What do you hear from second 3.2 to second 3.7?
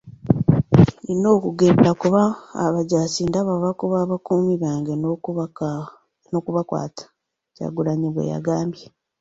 ndaba